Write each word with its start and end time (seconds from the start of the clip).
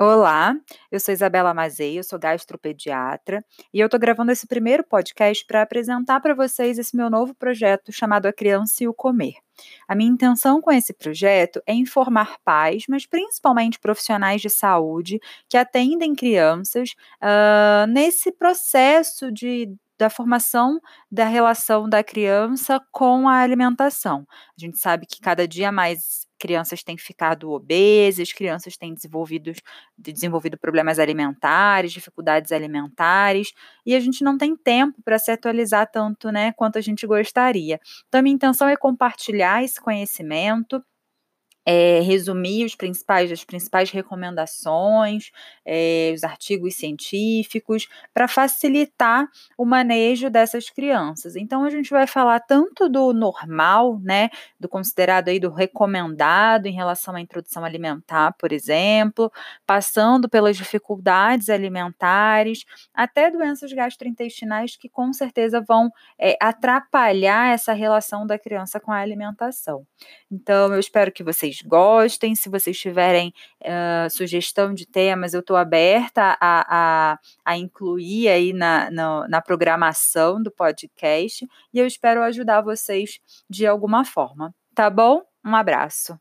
Olá, 0.00 0.54
eu 0.92 1.00
sou 1.00 1.12
Isabela 1.12 1.52
Mazei, 1.52 1.98
eu 1.98 2.04
sou 2.04 2.20
gastropediatra 2.20 3.44
e 3.74 3.80
eu 3.80 3.86
estou 3.86 3.98
gravando 3.98 4.30
esse 4.30 4.46
primeiro 4.46 4.84
podcast 4.84 5.44
para 5.44 5.60
apresentar 5.60 6.20
para 6.20 6.36
vocês 6.36 6.78
esse 6.78 6.96
meu 6.96 7.10
novo 7.10 7.34
projeto 7.34 7.90
chamado 7.90 8.26
A 8.26 8.32
Criança 8.32 8.84
e 8.84 8.86
o 8.86 8.94
Comer. 8.94 9.34
A 9.88 9.96
minha 9.96 10.08
intenção 10.08 10.60
com 10.60 10.70
esse 10.70 10.92
projeto 10.92 11.60
é 11.66 11.74
informar 11.74 12.36
pais, 12.44 12.84
mas 12.88 13.06
principalmente 13.06 13.80
profissionais 13.80 14.40
de 14.40 14.48
saúde 14.48 15.18
que 15.48 15.56
atendem 15.56 16.14
crianças 16.14 16.94
uh, 17.20 17.84
nesse 17.88 18.30
processo 18.30 19.32
de 19.32 19.74
da 19.98 20.08
formação 20.08 20.78
da 21.10 21.24
relação 21.24 21.88
da 21.88 22.04
criança 22.04 22.80
com 22.92 23.28
a 23.28 23.40
alimentação. 23.40 24.24
A 24.56 24.60
gente 24.60 24.78
sabe 24.78 25.06
que 25.06 25.20
cada 25.20 25.48
dia 25.48 25.72
mais 25.72 26.27
crianças 26.38 26.82
têm 26.82 26.96
ficado 26.96 27.50
obesas, 27.50 28.32
crianças 28.32 28.76
têm 28.76 28.94
desenvolvido, 28.94 29.52
desenvolvido 29.96 30.56
problemas 30.58 30.98
alimentares, 30.98 31.92
dificuldades 31.92 32.52
alimentares, 32.52 33.52
e 33.84 33.94
a 33.94 34.00
gente 34.00 34.22
não 34.24 34.38
tem 34.38 34.56
tempo 34.56 35.02
para 35.04 35.18
se 35.18 35.30
atualizar 35.30 35.90
tanto, 35.90 36.30
né, 36.30 36.52
quanto 36.52 36.78
a 36.78 36.80
gente 36.80 37.06
gostaria. 37.06 37.80
Então, 38.08 38.20
a 38.20 38.22
minha 38.22 38.34
intenção 38.34 38.68
é 38.68 38.76
compartilhar 38.76 39.62
esse 39.64 39.80
conhecimento 39.80 40.82
é, 41.70 42.00
resumir 42.00 42.64
os 42.64 42.74
principais, 42.74 43.30
as 43.30 43.44
principais 43.44 43.90
recomendações, 43.90 45.30
é, 45.66 46.12
os 46.14 46.24
artigos 46.24 46.76
científicos, 46.76 47.86
para 48.14 48.26
facilitar 48.26 49.28
o 49.54 49.66
manejo 49.66 50.30
dessas 50.30 50.70
crianças. 50.70 51.36
Então, 51.36 51.64
a 51.64 51.68
gente 51.68 51.90
vai 51.90 52.06
falar 52.06 52.40
tanto 52.40 52.88
do 52.88 53.12
normal, 53.12 54.00
né, 54.02 54.30
do 54.58 54.66
considerado 54.66 55.28
aí 55.28 55.38
do 55.38 55.50
recomendado 55.50 56.64
em 56.64 56.72
relação 56.72 57.14
à 57.14 57.20
introdução 57.20 57.62
alimentar, 57.62 58.32
por 58.38 58.50
exemplo, 58.50 59.30
passando 59.66 60.26
pelas 60.26 60.56
dificuldades 60.56 61.50
alimentares, 61.50 62.64
até 62.94 63.30
doenças 63.30 63.70
gastrointestinais 63.74 64.74
que 64.74 64.88
com 64.88 65.12
certeza 65.12 65.60
vão 65.60 65.90
é, 66.18 66.34
atrapalhar 66.40 67.52
essa 67.52 67.74
relação 67.74 68.26
da 68.26 68.38
criança 68.38 68.80
com 68.80 68.90
a 68.90 68.96
alimentação. 68.96 69.86
Então, 70.32 70.72
eu 70.72 70.80
espero 70.80 71.12
que 71.12 71.22
vocês 71.22 71.57
gostem. 71.66 72.34
Se 72.34 72.48
vocês 72.48 72.78
tiverem 72.78 73.32
uh, 73.62 74.10
sugestão 74.10 74.74
de 74.74 74.86
temas, 74.86 75.34
eu 75.34 75.40
estou 75.40 75.56
aberta 75.56 76.36
a, 76.40 77.12
a, 77.12 77.18
a, 77.44 77.58
incluir 77.58 78.28
aí 78.28 78.52
na, 78.52 78.90
na, 78.90 79.28
na 79.28 79.40
programação 79.40 80.42
do 80.42 80.50
podcast 80.50 81.46
e 81.72 81.78
eu 81.78 81.86
espero 81.86 82.22
ajudar 82.22 82.60
vocês 82.60 83.20
de 83.48 83.66
alguma 83.66 84.04
forma. 84.04 84.54
Tá 84.74 84.88
bom? 84.90 85.22
Um 85.44 85.54
abraço. 85.54 86.18